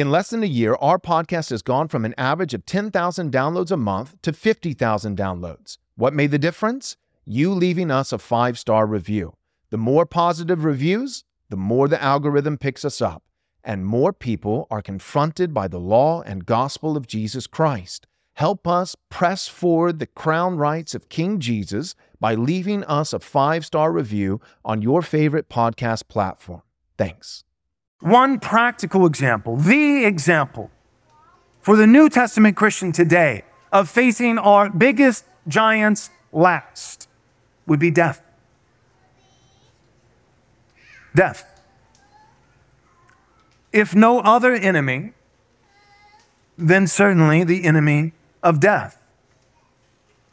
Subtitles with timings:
[0.00, 3.70] In less than a year, our podcast has gone from an average of 10,000 downloads
[3.70, 5.76] a month to 50,000 downloads.
[5.94, 6.96] What made the difference?
[7.26, 9.34] You leaving us a five star review.
[9.68, 13.24] The more positive reviews, the more the algorithm picks us up,
[13.62, 18.06] and more people are confronted by the law and gospel of Jesus Christ.
[18.32, 23.66] Help us press forward the crown rights of King Jesus by leaving us a five
[23.66, 26.62] star review on your favorite podcast platform.
[26.96, 27.44] Thanks.
[28.00, 30.70] One practical example, the example
[31.60, 37.08] for the New Testament Christian today of facing our biggest giants last
[37.66, 38.22] would be death.
[41.14, 41.46] Death.
[43.72, 45.12] If no other enemy,
[46.56, 48.99] then certainly the enemy of death.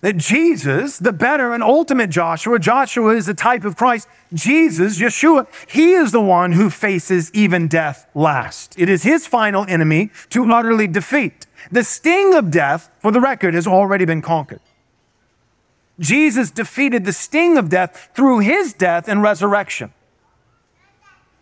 [0.02, 5.48] That Jesus, the better and ultimate Joshua, Joshua is the type of Christ, Jesus, Yeshua,
[5.68, 8.76] he is the one who faces even death last.
[8.78, 11.48] It is his final enemy to utterly defeat.
[11.72, 14.62] The sting of death, for the record, has already been conquered.
[16.00, 19.92] Jesus defeated the sting of death through his death and resurrection.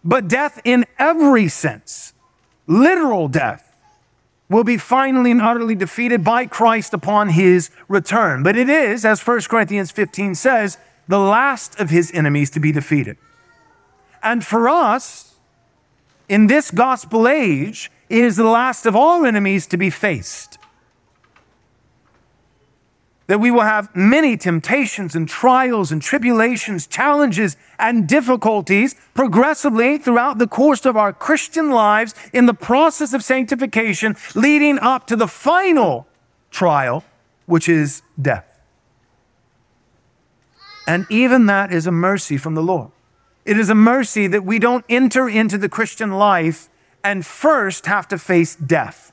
[0.03, 2.13] But death in every sense,
[2.67, 3.64] literal death,
[4.49, 8.43] will be finally and utterly defeated by Christ upon his return.
[8.43, 12.71] But it is, as 1 Corinthians 15 says, the last of his enemies to be
[12.71, 13.17] defeated.
[14.21, 15.35] And for us,
[16.27, 20.57] in this gospel age, it is the last of all enemies to be faced
[23.27, 30.37] that we will have many temptations and trials and tribulations, challenges and difficulties progressively throughout
[30.37, 35.27] the course of our Christian lives in the process of sanctification, leading up to the
[35.27, 36.07] final
[36.51, 37.03] trial,
[37.45, 38.59] which is death.
[40.87, 42.91] And even that is a mercy from the Lord.
[43.43, 46.69] It is a mercy that we don't enter into the Christian life
[47.03, 49.11] and first have to face death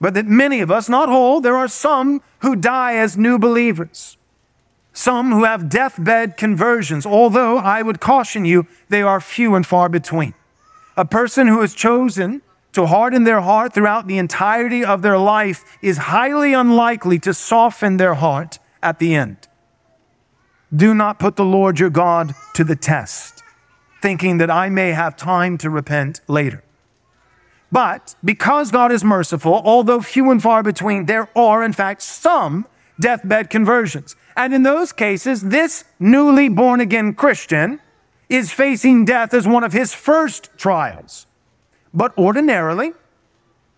[0.00, 4.16] but that many of us, not all, there are some who die as new believers,
[4.92, 9.88] some who have deathbed conversions, although I would caution you, they are few and far
[9.88, 10.34] between.
[10.96, 15.64] A person who has chosen to harden their heart throughout the entirety of their life
[15.82, 19.48] is highly unlikely to soften their heart at the end.
[20.74, 23.42] Do not put the Lord your God to the test,
[24.00, 26.62] thinking that I may have time to repent later.
[27.72, 32.66] But because God is merciful, although few and far between, there are, in fact, some
[32.98, 34.16] deathbed conversions.
[34.36, 37.80] And in those cases, this newly born again Christian
[38.28, 41.26] is facing death as one of his first trials.
[41.92, 42.92] But ordinarily,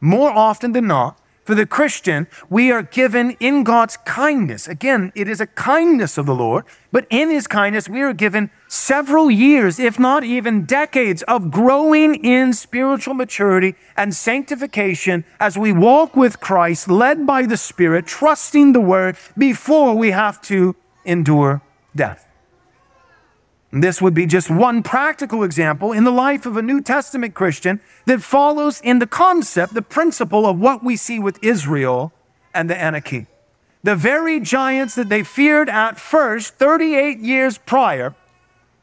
[0.01, 4.69] more often than not, for the Christian, we are given in God's kindness.
[4.69, 8.51] Again, it is a kindness of the Lord, but in His kindness, we are given
[8.69, 15.73] several years, if not even decades, of growing in spiritual maturity and sanctification as we
[15.73, 21.61] walk with Christ, led by the Spirit, trusting the Word before we have to endure
[21.95, 22.32] death.
[23.73, 27.81] This would be just one practical example in the life of a New Testament Christian
[28.05, 32.13] that follows in the concept, the principle of what we see with Israel
[32.53, 33.27] and the Anakim.
[33.83, 38.15] The very giants that they feared at first, 38 years prior,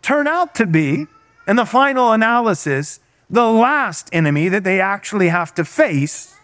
[0.02, 1.06] turn out to be,
[1.48, 3.00] in the final analysis,
[3.30, 6.36] the last enemy that they actually have to face.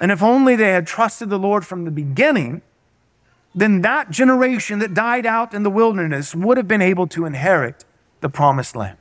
[0.00, 2.62] And if only they had trusted the Lord from the beginning,
[3.54, 7.84] then that generation that died out in the wilderness would have been able to inherit
[8.20, 8.98] the promised land.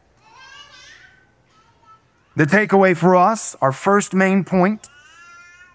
[2.35, 4.89] The takeaway for us, our first main point,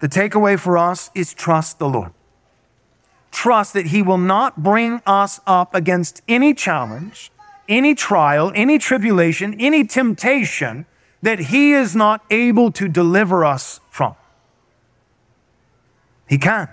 [0.01, 2.13] the takeaway for us is trust the Lord.
[3.31, 7.31] Trust that He will not bring us up against any challenge,
[7.67, 10.85] any trial, any tribulation, any temptation
[11.21, 14.15] that He is not able to deliver us from.
[16.27, 16.69] He can.